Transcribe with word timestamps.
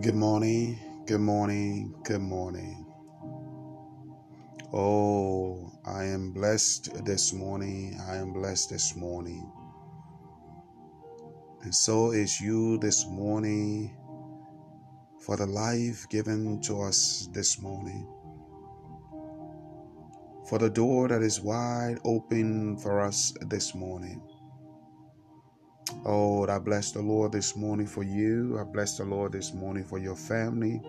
Good 0.00 0.14
morning, 0.14 0.78
good 1.06 1.20
morning, 1.20 1.94
good 2.02 2.22
morning. 2.22 2.86
Oh, 4.72 5.70
I 5.84 6.04
am 6.04 6.32
blessed 6.32 7.04
this 7.04 7.34
morning. 7.34 8.00
I 8.08 8.16
am 8.16 8.32
blessed 8.32 8.70
this 8.70 8.96
morning. 8.96 9.52
And 11.62 11.74
so 11.74 12.12
is 12.12 12.40
you 12.40 12.78
this 12.78 13.06
morning 13.06 13.94
for 15.20 15.36
the 15.36 15.46
life 15.46 16.08
given 16.08 16.62
to 16.62 16.80
us 16.80 17.28
this 17.34 17.60
morning. 17.60 18.08
For 20.48 20.58
the 20.58 20.70
door 20.70 21.08
that 21.08 21.20
is 21.20 21.42
wide 21.42 21.98
open 22.06 22.78
for 22.78 23.02
us 23.02 23.34
this 23.42 23.74
morning. 23.74 24.22
Oh, 26.04 26.48
I 26.48 26.58
bless 26.58 26.90
the 26.92 27.00
Lord 27.00 27.32
this 27.32 27.56
morning 27.56 27.86
for 27.86 28.02
you. 28.02 28.58
I 28.60 28.64
bless 28.64 28.98
the 28.98 29.04
Lord 29.04 29.32
this 29.32 29.54
morning 29.54 29.84
for 29.84 29.98
your 29.98 30.16
family. 30.16 30.82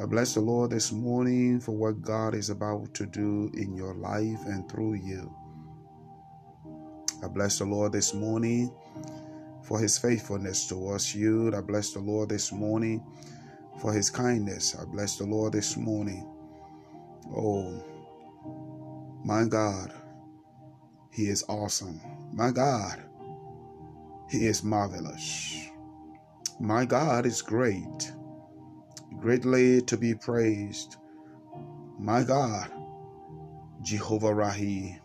I 0.00 0.06
bless 0.06 0.34
the 0.34 0.40
Lord 0.40 0.70
this 0.70 0.90
morning 0.92 1.60
for 1.60 1.72
what 1.72 2.02
God 2.02 2.34
is 2.34 2.50
about 2.50 2.94
to 2.94 3.06
do 3.06 3.50
in 3.54 3.76
your 3.76 3.94
life 3.94 4.40
and 4.46 4.68
through 4.68 4.94
you. 4.94 5.32
I 7.22 7.28
bless 7.28 7.58
the 7.58 7.64
Lord 7.66 7.92
this 7.92 8.14
morning 8.14 8.72
for 9.62 9.78
his 9.78 9.98
faithfulness 9.98 10.66
towards 10.66 11.14
you. 11.14 11.54
I 11.54 11.60
bless 11.60 11.92
the 11.92 12.00
Lord 12.00 12.30
this 12.30 12.50
morning 12.52 13.04
for 13.80 13.92
his 13.92 14.10
kindness. 14.10 14.74
I 14.80 14.84
bless 14.84 15.16
the 15.16 15.24
Lord 15.24 15.52
this 15.52 15.76
morning. 15.76 16.26
Oh, 17.36 17.84
my 19.24 19.44
God, 19.44 19.92
he 21.12 21.28
is 21.28 21.44
awesome. 21.48 22.00
My 22.32 22.50
God, 22.50 23.02
he 24.30 24.46
is 24.46 24.62
marvelous. 24.62 25.68
My 26.60 26.84
God 26.84 27.26
is 27.26 27.42
great, 27.42 28.12
greatly 29.18 29.82
to 29.82 29.96
be 29.96 30.14
praised. 30.14 30.96
My 31.98 32.22
God, 32.22 32.70
Jehovah 33.82 34.28
Rahi, 34.28 35.00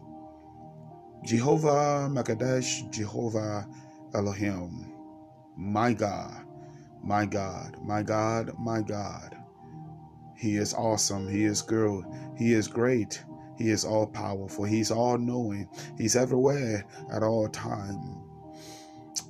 Jehovah 1.23 2.07
Makadesh, 2.11 2.91
Jehovah 2.91 3.67
Elohim. 4.13 4.93
My 5.57 5.93
God, 5.93 6.45
my 7.03 7.25
God, 7.25 7.77
my 7.81 8.03
God, 8.03 8.51
my 8.59 8.81
God. 8.81 9.35
He 10.35 10.57
is 10.57 10.73
awesome. 10.75 11.27
He 11.27 11.45
is 11.45 11.63
good. 11.63 12.05
He 12.37 12.53
is 12.53 12.67
great. 12.67 13.23
He 13.57 13.69
is 13.71 13.85
all 13.85 14.05
powerful. 14.05 14.65
He's 14.65 14.91
all 14.91 15.17
knowing. 15.17 15.67
He's 15.97 16.15
everywhere 16.15 16.85
at 17.11 17.23
all 17.23 17.47
times. 17.47 18.24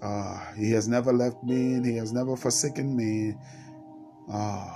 Uh, 0.01 0.39
he 0.55 0.71
has 0.71 0.88
never 0.88 1.13
left 1.13 1.43
me 1.43 1.73
and 1.73 1.85
he 1.85 1.95
has 1.95 2.13
never 2.13 2.35
forsaken 2.35 2.95
me. 2.95 3.35
Uh, 4.31 4.73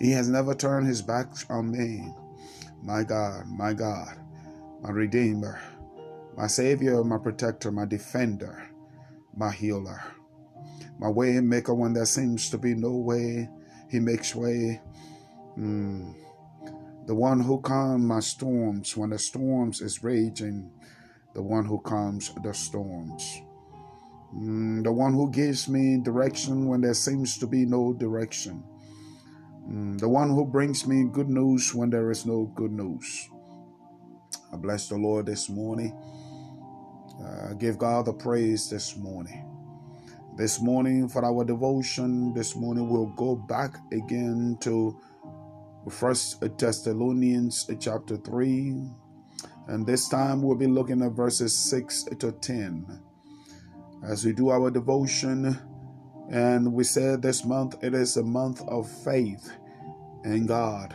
he 0.00 0.10
has 0.12 0.28
never 0.28 0.54
turned 0.54 0.86
his 0.86 1.02
back 1.02 1.28
on 1.50 1.70
me. 1.70 2.12
My 2.82 3.02
God, 3.02 3.46
my 3.46 3.72
God, 3.72 4.16
my 4.80 4.90
Redeemer, 4.90 5.60
my 6.36 6.46
Savior, 6.46 7.02
my 7.02 7.18
Protector, 7.18 7.72
my 7.72 7.84
Defender, 7.84 8.68
my 9.36 9.50
Healer, 9.50 10.02
my 10.98 11.08
Waymaker. 11.08 11.76
when 11.76 11.92
there 11.92 12.06
seems 12.06 12.50
to 12.50 12.58
be 12.58 12.74
no 12.74 12.92
way. 12.92 13.48
He 13.90 14.00
makes 14.00 14.34
way. 14.34 14.80
Mm. 15.58 16.14
The 17.06 17.14
one 17.14 17.40
who 17.40 17.60
calms 17.60 18.04
my 18.04 18.20
storms 18.20 18.96
when 18.96 19.10
the 19.10 19.18
storms 19.18 19.80
is 19.80 20.04
raging. 20.04 20.70
The 21.34 21.42
one 21.42 21.64
who 21.64 21.80
calms 21.80 22.32
the 22.42 22.52
storms. 22.52 23.40
Mm, 24.36 24.84
the 24.84 24.92
one 24.92 25.14
who 25.14 25.30
gives 25.30 25.68
me 25.68 25.98
direction 26.02 26.66
when 26.66 26.82
there 26.82 26.94
seems 26.94 27.38
to 27.38 27.46
be 27.46 27.64
no 27.64 27.94
direction. 27.94 28.62
Mm, 29.66 29.98
the 29.98 30.08
one 30.08 30.28
who 30.28 30.44
brings 30.44 30.86
me 30.86 31.04
good 31.04 31.30
news 31.30 31.74
when 31.74 31.88
there 31.88 32.10
is 32.10 32.26
no 32.26 32.44
good 32.54 32.72
news. 32.72 33.30
I 34.52 34.56
bless 34.56 34.88
the 34.88 34.96
Lord 34.96 35.26
this 35.26 35.48
morning. 35.48 35.96
I 37.20 37.50
uh, 37.50 37.52
give 37.54 37.78
God 37.78 38.04
the 38.04 38.12
praise 38.12 38.68
this 38.70 38.96
morning. 38.96 39.44
This 40.36 40.60
morning, 40.60 41.08
for 41.08 41.24
our 41.24 41.44
devotion, 41.44 42.32
this 42.32 42.54
morning 42.54 42.88
we'll 42.88 43.12
go 43.16 43.34
back 43.34 43.76
again 43.92 44.56
to 44.60 44.96
First 45.90 46.40
Thessalonians 46.58 47.68
chapter 47.80 48.18
3. 48.18 48.90
And 49.68 49.86
this 49.86 50.08
time 50.08 50.42
we'll 50.42 50.56
be 50.56 50.66
looking 50.66 51.02
at 51.02 51.12
verses 51.12 51.56
6 51.56 52.04
to 52.20 52.32
10 52.32 53.07
as 54.02 54.24
we 54.24 54.32
do 54.32 54.50
our 54.50 54.70
devotion. 54.70 55.58
And 56.30 56.72
we 56.72 56.84
said 56.84 57.22
this 57.22 57.44
month 57.44 57.82
it 57.82 57.94
is 57.94 58.16
a 58.16 58.22
month 58.22 58.62
of 58.68 58.88
faith 58.88 59.52
in 60.24 60.46
God. 60.46 60.94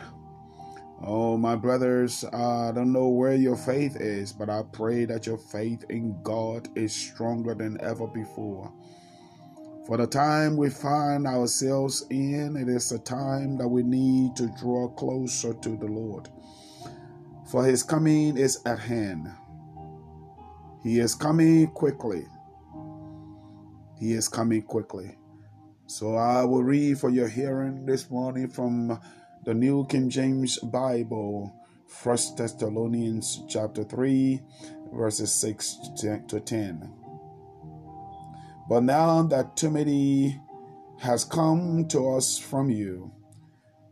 Oh, 1.02 1.36
my 1.36 1.54
brothers, 1.56 2.24
I 2.24 2.72
don't 2.72 2.92
know 2.92 3.08
where 3.08 3.34
your 3.34 3.56
faith 3.56 3.96
is, 4.00 4.32
but 4.32 4.48
I 4.48 4.62
pray 4.72 5.04
that 5.04 5.26
your 5.26 5.36
faith 5.36 5.84
in 5.90 6.22
God 6.22 6.68
is 6.76 6.94
stronger 6.94 7.54
than 7.54 7.78
ever 7.82 8.06
before. 8.06 8.72
For 9.86 9.98
the 9.98 10.06
time 10.06 10.56
we 10.56 10.70
find 10.70 11.26
ourselves 11.26 12.06
in, 12.08 12.56
it 12.56 12.70
is 12.70 12.90
a 12.90 12.98
time 12.98 13.58
that 13.58 13.68
we 13.68 13.82
need 13.82 14.34
to 14.36 14.46
draw 14.58 14.88
closer 14.88 15.52
to 15.52 15.76
the 15.76 15.86
Lord. 15.86 16.30
For 17.50 17.66
his 17.66 17.82
coming 17.82 18.38
is 18.38 18.62
at 18.64 18.78
hand. 18.78 19.28
He 20.82 21.00
is 21.00 21.14
coming 21.14 21.66
quickly. 21.66 22.26
He 24.04 24.12
is 24.12 24.28
coming 24.28 24.60
quickly. 24.60 25.16
So 25.86 26.16
I 26.16 26.44
will 26.44 26.62
read 26.62 26.98
for 26.98 27.08
your 27.08 27.26
hearing 27.26 27.86
this 27.86 28.10
morning 28.10 28.48
from 28.48 29.00
the 29.46 29.54
New 29.54 29.86
King 29.86 30.10
James 30.10 30.58
Bible, 30.58 31.58
First 31.86 32.36
Thessalonians 32.36 33.44
chapter 33.48 33.82
3, 33.82 34.42
verses 34.92 35.32
6 35.40 35.78
to 36.00 36.38
10. 36.38 36.92
But 38.68 38.82
now 38.82 39.22
that 39.22 39.56
Timothy 39.56 40.38
has 40.98 41.24
come 41.24 41.88
to 41.88 42.10
us 42.10 42.36
from 42.36 42.68
you 42.68 43.10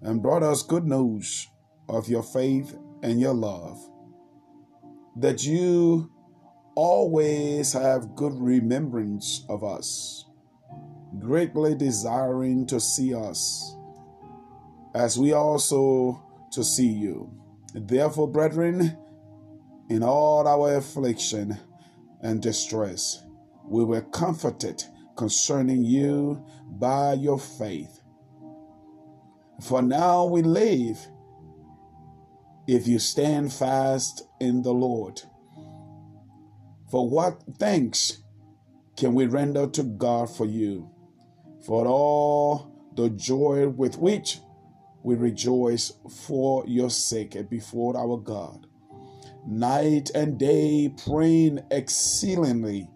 and 0.03 0.21
brought 0.21 0.43
us 0.43 0.63
good 0.63 0.85
news 0.85 1.49
of 1.89 2.07
your 2.11 2.23
faith 2.23 2.77
and 3.03 3.19
your 3.19 3.33
love, 3.33 3.79
that 5.17 5.43
you 5.43 6.11
always 6.75 7.73
have 7.73 8.15
good 8.15 8.35
remembrance 8.39 9.45
of 9.49 9.63
us, 9.65 10.27
greatly 11.19 11.75
desiring 11.75 12.67
to 12.67 12.81
see 12.81 13.15
us, 13.15 13.77
as 14.95 15.19
we 15.19 15.33
also 15.33 16.23
to 16.53 16.65
see 16.65 16.89
you. 16.89 17.33
Therefore, 17.75 18.29
brethren, 18.29 18.97
in 19.89 20.03
all 20.03 20.47
our 20.47 20.77
affliction 20.77 21.59
and 22.23 22.41
distress, 22.41 23.23
we 23.65 23.85
were 23.85 24.03
comforted 24.03 24.83
concerning 25.17 25.85
you 25.85 26.45
by 26.69 27.15
your 27.15 27.39
faith. 27.39 28.01
For 29.61 29.83
now 29.83 30.25
we 30.25 30.43
live 30.43 30.99
if 32.67 32.87
you 32.87 32.99
stand 32.99 33.53
fast 33.53 34.23
in 34.41 34.63
the 34.63 34.73
Lord. 34.73 35.23
For 36.93 37.09
what 37.09 37.43
thanks 37.59 38.19
can 38.99 39.15
we 39.15 39.25
render 39.25 39.67
to 39.67 39.83
God 39.83 40.29
for 40.29 40.45
you, 40.45 40.91
for 41.65 41.87
all 41.87 42.71
the 42.95 43.09
joy 43.09 43.71
with 43.71 43.97
which 43.97 44.41
we 45.03 45.15
rejoice 45.15 45.91
for 46.27 46.65
your 46.67 46.91
sake 46.91 47.49
before 47.49 47.97
our 47.97 48.19
God, 48.19 48.67
night 49.47 50.11
and 50.15 50.39
day 50.39 50.95
praying 51.07 51.61
exceedingly 51.71 52.91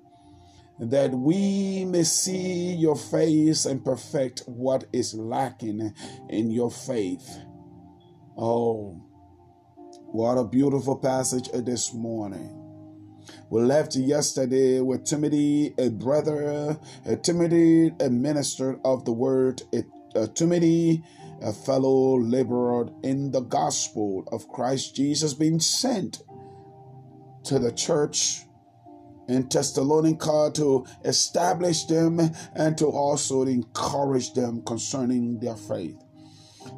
that 0.79 1.13
we 1.13 1.87
may 1.87 2.05
see 2.05 2.75
your 2.75 2.97
face 2.97 3.65
and 3.65 3.83
perfect 3.83 4.43
what 4.45 4.85
is 4.93 5.15
lacking 5.15 5.95
in 6.29 6.51
your 6.51 6.71
faith. 6.71 7.39
Oh, 8.37 9.03
what 10.13 10.37
a 10.37 10.45
beautiful 10.45 10.99
passage 10.99 11.49
this 11.55 11.95
morning. 11.95 12.66
We 13.51 13.63
left 13.63 13.97
yesterday 13.97 14.81
with 14.81 15.05
Timothy, 15.05 15.75
a 15.79 15.91
brother, 15.91 16.79
a 17.05 17.17
Timothy, 17.17 17.93
a 18.01 18.11
minister 18.11 18.79
of 18.85 19.05
the 19.05 19.13
word, 19.13 19.63
a, 19.73 19.85
a 20.15 20.29
Timothy, 20.29 21.03
a 21.43 21.53
fellow 21.53 22.19
laborer 22.19 22.89
in 23.03 23.31
the 23.31 23.41
gospel 23.41 24.25
of 24.33 24.49
Christ 24.49 24.97
Jesus, 24.97 25.35
being 25.35 25.61
sent 25.61 26.23
to 27.45 27.59
the 27.59 27.73
church 27.73 28.43
in 29.29 29.49
Thessalonica 29.49 30.51
to 30.55 30.87
establish 31.05 31.85
them 31.85 32.21
and 32.55 32.79
to 32.79 32.87
also 32.87 33.43
encourage 33.43 34.33
them 34.35 34.63
concerning 34.63 35.39
their 35.41 35.57
faith. 35.57 35.97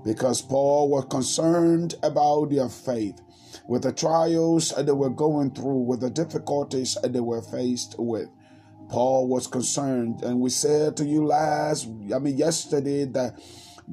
Because 0.05 0.43
Paul 0.43 0.91
was 0.91 1.06
concerned 1.06 1.95
about 2.03 2.50
their 2.50 2.69
faith 2.69 3.21
with 3.67 3.83
the 3.83 3.93
trials 3.93 4.73
they 4.77 4.93
were 4.93 5.11
going 5.11 5.50
through, 5.53 5.83
with 5.83 6.00
the 6.00 6.11
difficulties 6.11 6.97
they 7.03 7.21
were 7.21 7.43
faced 7.43 7.95
with. 7.99 8.29
Paul 8.89 9.29
was 9.29 9.47
concerned, 9.47 10.23
and 10.23 10.41
we 10.41 10.50
said 10.50 10.97
to 10.97 11.05
you 11.05 11.27
last, 11.27 11.87
I 12.15 12.19
mean, 12.19 12.39
yesterday, 12.39 13.05
that 13.05 13.39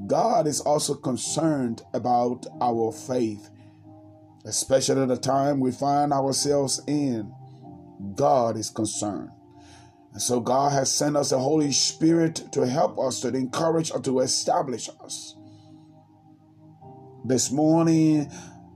God 0.07 0.47
is 0.47 0.61
also 0.61 0.93
concerned 0.93 1.81
about 1.93 2.45
our 2.61 2.91
faith, 2.91 3.49
especially 4.45 5.01
at 5.01 5.09
the 5.09 5.17
time 5.17 5.59
we 5.59 5.71
find 5.71 6.13
ourselves 6.13 6.81
in. 6.87 7.33
God 8.15 8.57
is 8.57 8.69
concerned. 8.69 9.31
And 10.13 10.21
so 10.21 10.39
God 10.39 10.71
has 10.71 10.93
sent 10.93 11.17
us 11.17 11.31
the 11.31 11.39
Holy 11.39 11.73
Spirit 11.73 12.43
to 12.53 12.65
help 12.65 12.97
us, 12.97 13.19
to 13.21 13.29
encourage 13.29 13.91
us, 13.91 14.01
to 14.01 14.19
establish 14.19 14.89
us. 15.03 15.35
This 17.25 17.51
morning, 17.51 18.31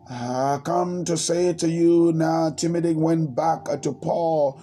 I 0.10 0.60
come 0.64 1.06
to 1.06 1.16
say 1.18 1.54
to 1.54 1.70
you 1.70 2.12
now, 2.14 2.50
Timothy 2.50 2.94
went 2.94 3.36
back 3.36 3.70
uh, 3.70 3.78
to 3.78 3.94
Paul 3.94 4.60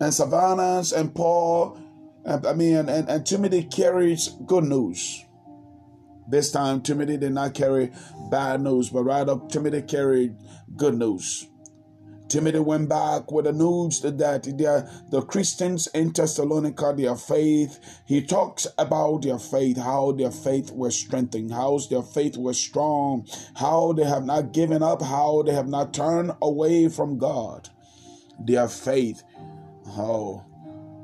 and 0.00 0.12
Silvanus 0.12 0.92
and 0.92 1.14
Paul, 1.14 1.78
I 2.26 2.52
mean, 2.54 2.88
and, 2.88 3.08
and 3.08 3.24
Timothy 3.24 3.62
carries 3.62 4.28
good 4.46 4.64
news. 4.64 5.24
This 6.28 6.50
time, 6.50 6.80
Timothy 6.80 7.18
did 7.18 7.32
not 7.32 7.54
carry 7.54 7.92
bad 8.30 8.60
news, 8.60 8.90
but 8.90 9.04
rather, 9.04 9.38
Timothy 9.48 9.82
carried 9.82 10.36
good 10.76 10.98
news. 10.98 11.46
Timothy 12.28 12.58
went 12.58 12.88
back 12.88 13.30
with 13.30 13.44
the 13.44 13.52
news 13.52 14.00
that 14.00 14.18
the, 14.18 14.90
the 15.10 15.22
Christians 15.22 15.86
in 15.88 16.12
Thessalonica, 16.12 16.94
their 16.96 17.14
faith, 17.14 17.78
he 18.04 18.20
talks 18.22 18.66
about 18.78 19.22
their 19.22 19.38
faith, 19.38 19.76
how 19.76 20.12
their 20.12 20.32
faith 20.32 20.72
was 20.72 20.98
strengthened, 20.98 21.52
how 21.52 21.78
their 21.88 22.02
faith 22.02 22.36
was 22.36 22.58
strong, 22.58 23.26
how 23.54 23.92
they 23.92 24.04
have 24.04 24.24
not 24.24 24.52
given 24.52 24.82
up, 24.82 25.02
how 25.02 25.42
they 25.42 25.52
have 25.52 25.68
not 25.68 25.94
turned 25.94 26.32
away 26.42 26.88
from 26.88 27.16
God. 27.16 27.68
Their 28.38 28.68
faith. 28.68 29.22
Oh, 29.86 30.44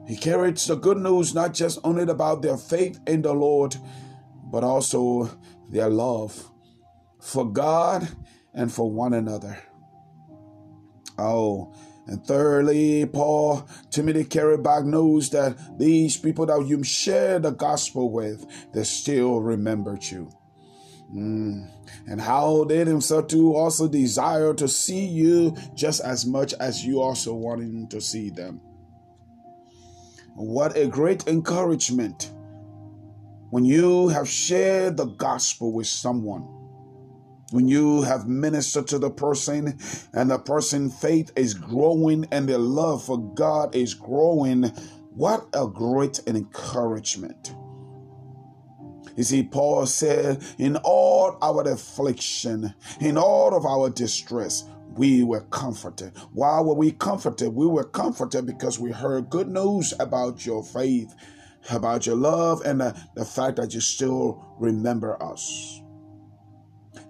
he 0.06 0.16
carried 0.16 0.56
the 0.56 0.74
good 0.74 0.98
news 0.98 1.34
not 1.34 1.54
just 1.54 1.78
only 1.84 2.02
about 2.02 2.42
their 2.42 2.56
faith 2.56 2.98
in 3.06 3.22
the 3.22 3.32
Lord, 3.32 3.76
but 4.50 4.64
also 4.64 5.30
their 5.70 5.88
love 5.88 6.50
for 7.20 7.50
God 7.50 8.08
and 8.52 8.70
for 8.70 8.90
one 8.90 9.14
another. 9.14 9.56
Oh, 11.22 11.72
and 12.06 12.24
thirdly, 12.26 13.06
Paul, 13.06 13.66
Timothy 13.90 14.24
carried 14.24 14.64
knows 14.84 15.30
that 15.30 15.78
these 15.78 16.16
people 16.16 16.46
that 16.46 16.66
you 16.66 16.82
share 16.82 17.38
the 17.38 17.52
gospel 17.52 18.10
with, 18.10 18.44
they 18.74 18.82
still 18.82 19.40
remembered 19.40 20.04
you. 20.04 20.30
Mm. 21.14 21.68
And 22.08 22.20
how 22.20 22.64
they 22.64 22.82
themselves 22.84 23.32
too 23.32 23.54
also 23.54 23.86
desire 23.86 24.52
to 24.54 24.66
see 24.66 25.04
you 25.04 25.56
just 25.74 26.00
as 26.00 26.26
much 26.26 26.54
as 26.54 26.84
you 26.84 27.00
also 27.00 27.34
wanting 27.34 27.86
to 27.88 28.00
see 28.00 28.30
them. 28.30 28.60
What 30.34 30.76
a 30.76 30.88
great 30.88 31.28
encouragement 31.28 32.32
when 33.50 33.64
you 33.64 34.08
have 34.08 34.28
shared 34.28 34.96
the 34.96 35.04
gospel 35.04 35.72
with 35.72 35.86
someone 35.86 36.61
when 37.52 37.68
you 37.68 38.02
have 38.02 38.26
ministered 38.26 38.88
to 38.88 38.98
the 38.98 39.10
person 39.10 39.78
and 40.14 40.30
the 40.30 40.38
person's 40.38 40.98
faith 40.98 41.30
is 41.36 41.54
growing 41.54 42.26
and 42.32 42.48
their 42.48 42.58
love 42.58 43.04
for 43.04 43.18
God 43.34 43.74
is 43.74 43.94
growing, 43.94 44.64
what 45.14 45.46
a 45.52 45.66
great 45.66 46.20
encouragement. 46.26 47.54
You 49.16 49.24
see, 49.24 49.42
Paul 49.42 49.84
said, 49.84 50.42
in 50.58 50.76
all 50.76 51.36
our 51.42 51.68
affliction, 51.68 52.72
in 53.00 53.18
all 53.18 53.54
of 53.54 53.66
our 53.66 53.90
distress, 53.90 54.64
we 54.96 55.22
were 55.22 55.42
comforted. 55.42 56.16
Why 56.32 56.60
were 56.60 56.74
we 56.74 56.92
comforted? 56.92 57.54
We 57.54 57.66
were 57.66 57.84
comforted 57.84 58.46
because 58.46 58.78
we 58.78 58.90
heard 58.90 59.28
good 59.28 59.48
news 59.48 59.92
about 60.00 60.46
your 60.46 60.62
faith, 60.62 61.14
about 61.70 62.06
your 62.06 62.16
love, 62.16 62.62
and 62.64 62.80
the, 62.80 62.98
the 63.14 63.24
fact 63.26 63.56
that 63.56 63.74
you 63.74 63.80
still 63.80 64.42
remember 64.58 65.22
us. 65.22 65.81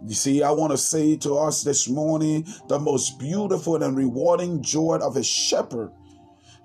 You 0.06 0.14
see, 0.14 0.43
I 0.43 0.50
want 0.50 0.72
to 0.72 0.78
say 0.78 1.16
to 1.19 1.37
us 1.37 1.62
this 1.62 1.88
morning 1.88 2.46
the 2.69 2.78
most 2.78 3.19
beautiful 3.19 3.82
and 3.82 3.96
rewarding 3.96 4.62
joy 4.62 4.99
of 5.00 5.16
a 5.16 5.22
shepherd 5.22 5.93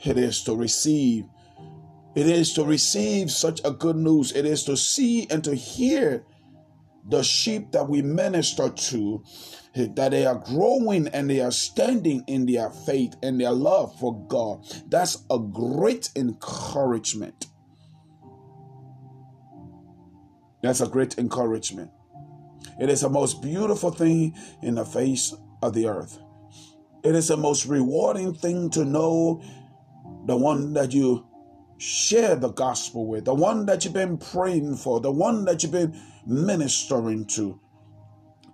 it 0.04 0.18
is 0.18 0.44
to 0.44 0.56
receive. 0.56 1.25
It 2.16 2.28
is 2.28 2.54
to 2.54 2.63
receive 2.63 3.31
such 3.31 3.62
a 3.63 3.72
good 3.72 3.95
news. 3.95 4.31
It 4.31 4.45
is 4.45 4.63
to 4.66 4.78
see 4.78 5.28
and 5.30 5.44
to 5.44 5.54
hear 5.54 6.24
the 7.07 7.24
sheep 7.24 7.72
that 7.72 7.88
we 7.88 8.01
minister 8.01 8.69
to 8.69 9.24
that 9.75 10.12
they 10.12 10.25
are 10.25 10.36
growing 10.36 11.07
and 11.10 11.30
they 11.30 11.40
are 11.40 11.51
standing 11.51 12.24
in 12.28 12.48
their 12.48 12.72
faith 12.72 13.16
and 13.22 13.40
their 13.40 13.51
love 13.51 13.98
for 14.00 14.19
God. 14.28 14.66
That's 14.88 15.24
a 15.30 15.38
great 15.38 16.10
encouragement. 16.16 17.45
That's 20.63 20.81
a 20.81 20.88
great 20.88 21.19
encouragement. 21.19 21.92
It 22.80 22.90
is 22.90 23.02
the 23.02 23.10
most 23.10 23.42
beautiful 23.42 23.92
thing 23.92 24.36
in 24.62 24.76
the 24.76 24.86
face 24.86 25.34
of 25.62 25.74
the 25.74 25.88
earth. 25.88 26.20
It 27.04 27.16
is 27.16 27.28
the 27.28 27.38
most 27.38 27.66
rewarding 27.66 28.34
thing 28.34 28.70
to 28.72 28.86
know 28.86 29.42
the 30.26 30.36
one 30.36 30.74
that 30.74 30.94
you 30.94 31.26
share 31.78 32.36
the 32.36 32.50
gospel 32.50 33.08
with, 33.08 33.26
the 33.26 33.34
one 33.34 33.66
that 33.68 33.86
you've 33.86 33.94
been 33.94 34.18
praying 34.18 34.76
for, 34.76 35.00
the 35.00 35.12
one 35.12 35.46
that 35.46 35.64
you've 35.64 35.72
been 35.72 36.00
ministering 36.26 37.26
to, 37.26 37.60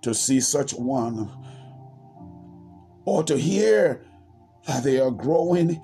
to 0.02 0.14
see 0.14 0.40
such 0.40 0.72
one, 0.72 1.30
or 3.04 3.22
to 3.24 3.36
hear 3.36 4.04
that 4.66 4.84
they 4.84 5.00
are 5.00 5.10
growing 5.10 5.82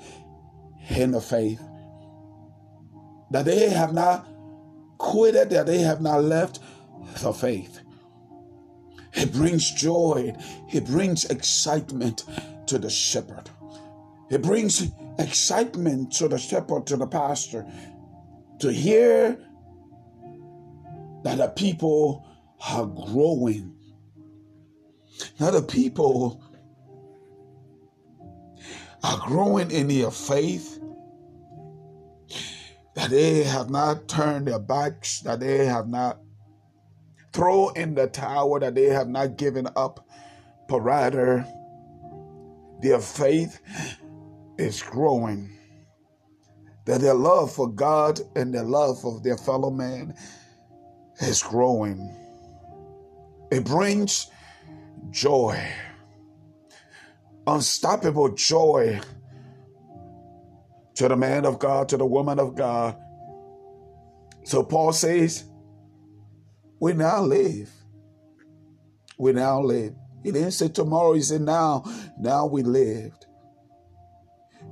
in 0.90 1.10
the 1.10 1.20
faith, 1.20 1.62
that 3.30 3.44
they 3.44 3.68
have 3.70 3.92
not 3.92 4.26
quitted, 4.98 5.50
that 5.50 5.66
they 5.66 5.78
have 5.78 6.00
not 6.00 6.22
left 6.22 6.60
the 7.20 7.32
faith. 7.32 7.80
It 9.12 9.32
brings 9.32 9.70
joy. 9.70 10.34
He 10.68 10.80
brings 10.80 11.24
excitement 11.24 12.24
to 12.66 12.78
the 12.78 12.90
shepherd. 12.90 13.50
He 14.28 14.38
brings 14.38 14.90
excitement 15.18 16.12
to 16.12 16.28
the 16.28 16.38
shepherd, 16.38 16.86
to 16.86 16.96
the 16.96 17.06
pastor, 17.06 17.66
to 18.60 18.72
hear 18.72 19.38
that 21.24 21.38
the 21.38 21.48
people 21.48 22.26
are 22.68 22.86
growing. 22.86 23.74
That 25.38 25.52
the 25.52 25.62
people 25.62 26.42
are 29.02 29.18
growing 29.26 29.70
in 29.70 29.88
their 29.88 30.10
faith, 30.10 30.78
that 32.94 33.10
they 33.10 33.44
have 33.44 33.70
not 33.70 34.08
turned 34.08 34.46
their 34.46 34.58
backs, 34.58 35.20
that 35.20 35.40
they 35.40 35.66
have 35.66 35.88
not 35.88 36.20
throw 37.32 37.68
in 37.70 37.94
the 37.94 38.06
tower 38.06 38.60
that 38.60 38.74
they 38.74 38.86
have 38.86 39.08
not 39.08 39.36
given 39.36 39.68
up, 39.76 40.06
but 40.68 40.80
rather 40.80 41.46
their 42.80 43.00
faith 43.00 43.60
is 44.58 44.82
growing. 44.82 45.50
That 46.86 47.00
their 47.00 47.14
love 47.14 47.52
for 47.52 47.68
God 47.68 48.20
and 48.34 48.54
their 48.54 48.64
love 48.64 49.00
for 49.00 49.20
their 49.20 49.36
fellow 49.36 49.70
man 49.70 50.14
is 51.20 51.42
growing. 51.42 52.16
It 53.50 53.64
brings 53.64 54.30
joy, 55.10 55.60
unstoppable 57.46 58.34
joy 58.34 59.00
to 60.94 61.08
the 61.08 61.16
man 61.16 61.44
of 61.44 61.58
God, 61.58 61.88
to 61.90 61.96
the 61.96 62.06
woman 62.06 62.38
of 62.38 62.54
God. 62.54 62.96
So 64.44 64.62
Paul 64.62 64.92
says, 64.92 65.49
we 66.80 66.94
now 66.94 67.20
live. 67.20 67.70
We 69.18 69.32
now 69.32 69.60
live. 69.60 69.94
He 70.22 70.32
didn't 70.32 70.52
say 70.52 70.68
tomorrow, 70.68 71.12
he 71.12 71.20
said 71.20 71.42
now. 71.42 71.84
Now 72.18 72.46
we 72.46 72.62
lived. 72.62 73.26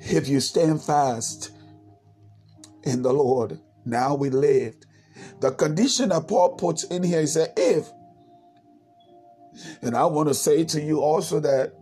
If 0.01 0.27
you 0.29 0.41
stand 0.41 0.83
fast 0.83 1.51
in 2.85 3.03
the 3.03 3.13
Lord, 3.13 3.61
now 3.85 4.15
we 4.15 4.31
lived. 4.31 4.87
The 5.41 5.51
condition 5.51 6.09
that 6.09 6.29
Paul 6.29 6.57
puts 6.57 6.85
in 6.85 7.03
here, 7.03 7.21
he 7.21 7.27
said, 7.27 7.53
if. 7.57 7.87
And 9.83 9.95
I 9.95 10.07
want 10.07 10.29
to 10.29 10.35
say 10.35 10.65
to 10.65 10.81
you 10.81 11.01
also 11.01 11.41
that 11.41 11.75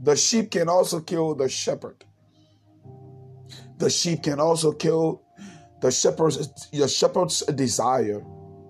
the 0.00 0.14
sheep 0.14 0.50
can 0.50 0.68
also 0.68 1.00
kill 1.00 1.34
the 1.34 1.48
shepherd. 1.48 2.04
The 3.78 3.90
sheep 3.90 4.22
can 4.22 4.38
also 4.38 4.72
kill 4.72 5.22
the 5.80 5.90
shepherd's, 5.90 6.70
the 6.70 6.86
shepherd's 6.86 7.40
desire 7.46 8.22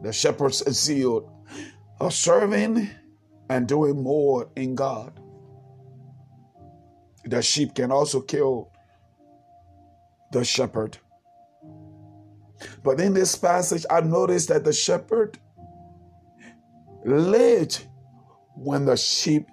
the 0.03 0.13
shepherd's 0.13 0.63
zeal 0.71 1.33
of 2.01 2.13
serving 2.13 2.91
and 3.49 3.69
doing 3.69 4.03
more 4.03 4.51
in 4.57 4.75
God. 4.75 5.19
The 7.25 7.41
sheep 7.41 7.75
can 7.75 7.93
also 7.93 8.21
kill 8.21 8.73
the 10.33 10.45
shepherd. 10.45 10.99
But 12.83 13.01
in 13.01 13.15
this 13.15 13.37
passage, 13.37 13.87
I 13.91 14.01
noticed 14.01 14.49
that 14.49 14.65
the 14.65 14.73
shepherd 14.73 15.39
lived 17.05 17.87
when 18.57 18.85
the 18.85 18.97
sheep 18.97 19.49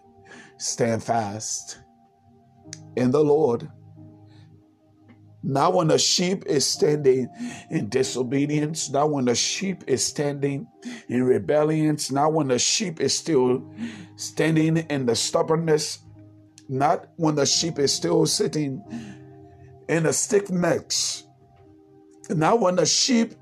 stand 0.58 1.04
fast 1.04 1.80
in 2.96 3.12
the 3.12 3.24
Lord. 3.24 3.70
Not 5.42 5.74
when 5.74 5.88
the 5.88 5.98
sheep 5.98 6.46
is 6.48 6.66
standing 6.66 7.30
in 7.70 7.88
disobedience, 7.88 8.90
not 8.90 9.10
when 9.10 9.26
the 9.26 9.36
sheep 9.36 9.84
is 9.88 10.06
standing 10.06 10.68
in 11.08 11.24
rebellion, 11.24 11.98
not 12.12 12.34
when 12.34 12.50
the 12.50 12.60
sheep 12.60 13.00
is 13.00 13.18
still 13.18 13.64
standing 14.18 14.78
in 14.78 15.06
the 15.06 15.16
stubbornness, 15.16 16.00
not 16.68 17.08
when 17.16 17.36
the 17.36 17.46
sheep 17.46 17.80
is 17.80 17.94
still 17.94 18.26
sitting 18.26 18.84
in 19.88 20.04
the 20.04 20.14
stiff 20.14 20.50
necks, 20.50 21.24
not 22.30 22.60
when 22.60 22.76
the 22.76 22.86
sheep 22.86 23.34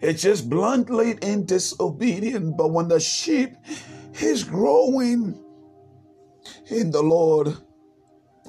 is 0.00 0.20
just 0.20 0.50
bluntly 0.50 1.16
in 1.22 1.46
disobedience, 1.46 2.54
but 2.56 2.72
when 2.72 2.88
the 2.88 3.00
sheep 3.00 3.54
is 4.20 4.42
growing 4.42 5.42
in 6.70 6.90
the 6.90 7.02
Lord 7.02 7.56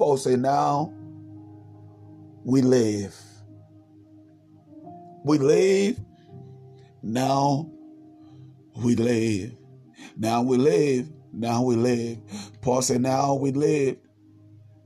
Paul 0.00 0.16
say, 0.16 0.34
now 0.34 0.94
we 2.42 2.62
live. 2.62 3.14
We 5.26 5.36
live. 5.36 6.00
Now 7.02 7.70
we 8.74 8.96
live. 8.96 9.58
Now 10.16 10.40
we 10.40 10.56
live. 10.56 11.10
Now 11.34 11.62
we 11.64 11.76
live. 11.76 12.18
Paul 12.62 12.80
said, 12.80 13.02
now 13.02 13.34
we 13.34 13.52
live. 13.52 13.98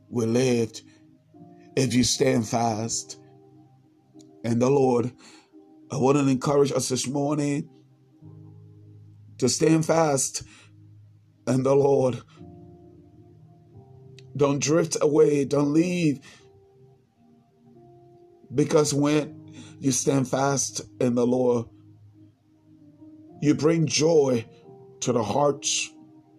We 0.08 0.26
lived. 0.26 0.82
If 1.76 1.94
you 1.94 2.02
stand 2.02 2.48
fast. 2.48 3.20
And 4.42 4.60
the 4.60 4.68
Lord, 4.68 5.12
I 5.92 5.96
want 5.96 6.18
to 6.18 6.26
encourage 6.26 6.72
us 6.72 6.88
this 6.88 7.06
morning 7.06 7.68
to 9.38 9.48
stand 9.48 9.86
fast 9.86 10.42
and 11.46 11.64
the 11.64 11.76
Lord 11.76 12.20
don't 14.36 14.60
drift 14.60 14.96
away. 15.00 15.44
Don't 15.44 15.72
leave. 15.72 16.20
Because 18.54 18.92
when 18.92 19.52
you 19.78 19.92
stand 19.92 20.28
fast 20.28 20.82
in 21.00 21.14
the 21.14 21.26
Lord, 21.26 21.66
you 23.40 23.54
bring 23.54 23.86
joy 23.86 24.44
to 25.00 25.12
the 25.12 25.22
hearts 25.22 25.90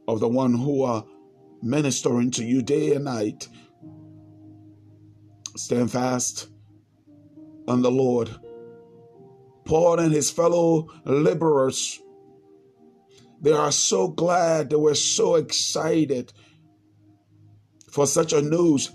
of 0.08 0.20
the 0.20 0.28
one 0.28 0.54
who 0.54 0.84
are 0.84 1.06
ministering 1.62 2.32
to 2.32 2.44
you 2.44 2.62
day 2.62 2.94
and 2.94 3.06
night. 3.06 3.48
Stand 5.56 5.92
fast 5.92 6.48
on 7.68 7.82
the 7.82 7.92
Lord. 7.92 8.30
Paul 9.66 10.00
and 10.00 10.14
his 10.14 10.30
fellow 10.30 10.90
laborers, 11.06 12.00
they 13.42 13.52
are 13.52 13.72
so 13.72 14.08
glad, 14.08 14.70
they 14.70 14.76
were 14.76 14.96
so 14.96 15.36
excited 15.36 16.32
for 17.96 18.06
such 18.06 18.34
a 18.34 18.42
news 18.42 18.92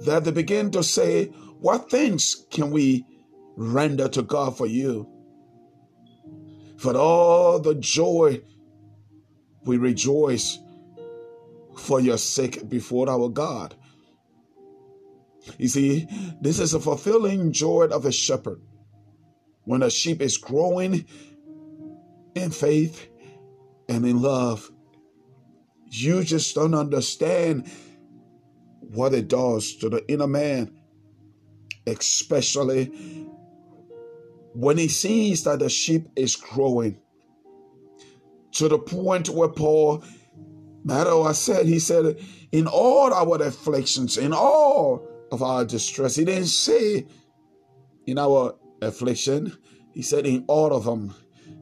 that 0.00 0.24
they 0.24 0.32
begin 0.32 0.68
to 0.72 0.82
say, 0.82 1.26
What 1.60 1.88
things 1.88 2.44
can 2.50 2.72
we 2.72 3.06
render 3.56 4.08
to 4.08 4.22
God 4.22 4.56
for 4.56 4.66
you? 4.66 5.08
For 6.76 6.96
all 6.96 7.60
the 7.60 7.76
joy 7.76 8.40
we 9.64 9.76
rejoice 9.76 10.58
for 11.78 12.00
your 12.00 12.18
sake 12.18 12.68
before 12.68 13.08
our 13.08 13.28
God. 13.28 13.76
You 15.56 15.68
see, 15.68 16.08
this 16.40 16.58
is 16.58 16.74
a 16.74 16.80
fulfilling 16.80 17.52
joy 17.52 17.84
of 17.92 18.06
a 18.06 18.12
shepherd. 18.12 18.60
When 19.62 19.84
a 19.84 19.90
sheep 19.90 20.20
is 20.20 20.36
growing 20.36 21.06
in 22.34 22.50
faith 22.50 23.06
and 23.88 24.04
in 24.04 24.20
love, 24.20 24.68
you 25.90 26.24
just 26.24 26.56
don't 26.56 26.74
understand 26.74 27.70
what 28.92 29.14
it 29.14 29.28
does 29.28 29.74
to 29.76 29.88
the 29.88 30.06
inner 30.10 30.26
man, 30.26 30.70
especially 31.86 32.86
when 34.54 34.76
he 34.78 34.88
sees 34.88 35.44
that 35.44 35.60
the 35.60 35.68
sheep 35.68 36.08
is 36.16 36.36
growing. 36.36 36.98
To 38.52 38.68
the 38.68 38.78
point 38.78 39.30
where 39.30 39.48
Paul, 39.48 40.04
matter 40.84 41.10
I 41.22 41.32
said, 41.32 41.66
he 41.66 41.78
said, 41.78 42.18
in 42.52 42.66
all 42.66 43.12
our 43.14 43.42
afflictions, 43.42 44.18
in 44.18 44.32
all 44.34 45.08
of 45.30 45.42
our 45.42 45.64
distress, 45.64 46.16
he 46.16 46.26
didn't 46.26 46.46
say 46.46 47.06
in 48.06 48.18
our 48.18 48.56
affliction, 48.82 49.56
he 49.94 50.02
said, 50.02 50.26
in 50.26 50.44
all 50.48 50.74
of 50.74 50.84
them, 50.84 51.14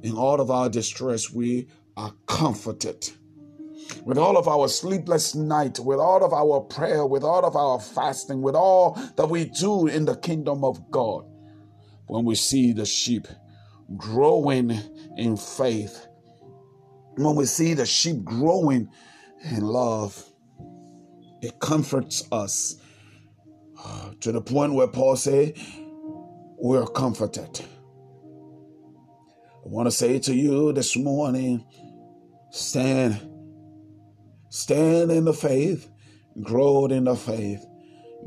in 0.03 0.17
all 0.17 0.41
of 0.41 0.51
our 0.51 0.69
distress, 0.69 1.31
we 1.33 1.69
are 1.97 2.13
comforted 2.27 3.11
with 4.05 4.19
all 4.19 4.37
of 4.37 4.49
our 4.49 4.69
sleepless 4.69 5.35
night, 5.35 5.79
with 5.79 5.99
all 5.99 6.25
of 6.25 6.33
our 6.33 6.61
prayer, 6.61 7.07
with 7.07 7.23
all 7.23 7.45
of 7.45 7.57
our 7.57 7.81
fasting, 7.81 8.43
with 8.43 8.55
all 8.55 8.95
that 9.17 9.29
we 9.29 9.47
do 9.47 9.87
in 9.87 10.05
the 10.05 10.17
kingdom 10.17 10.65
of 10.65 10.91
God, 10.91 11.25
when 12.07 12.25
we 12.25 12.35
see 12.35 12.73
the 12.73 12.87
sheep 12.87 13.29
growing 13.97 14.79
in 15.17 15.37
faith, 15.37 16.07
when 17.17 17.37
we 17.37 17.45
see 17.45 17.75
the 17.75 17.87
sheep 17.87 18.25
growing 18.25 18.89
in 19.51 19.61
love, 19.61 20.25
it 21.43 21.59
comforts 21.61 22.27
us 22.33 22.77
uh, 23.83 24.11
to 24.21 24.33
the 24.33 24.41
point 24.41 24.75
where 24.75 24.89
Paul 24.89 25.17
say, 25.17 25.55
we're 26.59 26.87
comforted. 26.87 27.61
I 29.65 29.69
want 29.69 29.87
to 29.87 29.91
say 29.91 30.19
to 30.19 30.35
you 30.35 30.73
this 30.73 30.97
morning, 30.97 31.65
stand 32.51 33.30
Stand 34.51 35.13
in 35.13 35.27
the 35.27 35.33
faith, 35.33 35.89
grow 36.43 36.87
in 36.87 37.05
the 37.05 37.15
faith, 37.15 37.65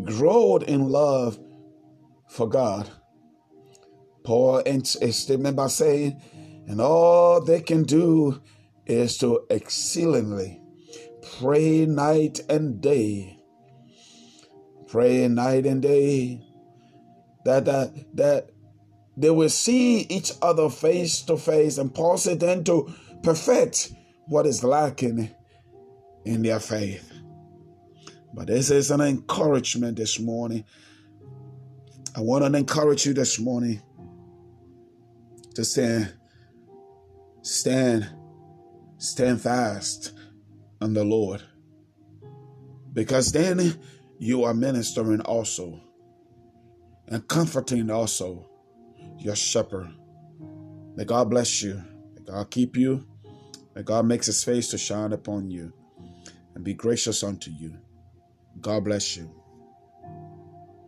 grow 0.06 0.56
in 0.56 0.90
love 0.90 1.38
for 2.30 2.48
God. 2.48 2.90
Paul 4.24 4.64
ends 4.66 4.96
a 4.96 5.12
statement 5.12 5.58
by 5.58 5.68
saying, 5.68 6.22
and 6.68 6.80
all 6.80 7.42
they 7.42 7.60
can 7.60 7.84
do 7.84 8.42
is 8.86 9.18
to 9.18 9.46
exceedingly 9.50 10.62
pray 11.40 11.86
night 11.86 12.40
and 12.50 12.80
day. 12.80 13.38
Pray 14.88 15.28
night 15.28 15.66
and 15.66 15.82
day. 15.82 16.42
That 17.44 17.66
that 17.66 18.16
that 18.16 18.50
they 19.18 19.30
will 19.30 19.50
see 19.50 20.02
each 20.02 20.32
other 20.42 20.70
face 20.70 21.22
to 21.24 21.36
face. 21.36 21.78
And 21.78 21.94
Paul 21.94 22.18
said 22.18 22.40
then 22.40 22.64
to 22.64 22.94
perfect 23.24 23.92
what 24.28 24.46
is 24.46 24.64
lacking 24.64 25.36
in 26.26 26.42
their 26.42 26.60
faith. 26.60 27.12
But 28.34 28.48
this 28.48 28.72
is 28.72 28.90
an 28.90 29.02
encouragement 29.02 29.98
this 29.98 30.20
morning. 30.20 30.66
I 32.16 32.22
want 32.22 32.44
to 32.46 32.58
encourage 32.58 33.06
you 33.06 33.14
this 33.14 33.40
morning 33.40 33.82
to 35.54 35.64
stand, 35.64 36.14
stand, 37.42 38.10
stand 38.98 39.42
fast 39.42 40.14
on 40.82 40.94
the 40.94 41.04
Lord. 41.04 41.44
Because 42.92 43.32
then 43.32 43.80
you 44.20 44.44
are 44.44 44.54
ministering 44.54 45.22
also 45.22 45.80
and 47.08 47.28
comforting 47.28 47.90
also 47.92 48.50
your 49.20 49.36
shepherd. 49.36 49.94
May 50.96 51.06
God 51.06 51.30
bless 51.30 51.62
you. 51.62 51.84
May 52.16 52.24
God 52.24 52.50
keep 52.50 52.78
you. 52.78 53.06
May 53.76 53.84
God 53.84 54.06
makes 54.06 54.28
his 54.28 54.44
face 54.44 54.70
to 54.70 54.78
shine 54.78 55.14
upon 55.14 55.50
you 55.50 55.74
and 56.56 56.64
be 56.64 56.74
gracious 56.74 57.24
unto 57.24 57.52
you. 57.52 57.74
God 58.62 58.86
bless 58.86 59.18
you. 59.18 59.30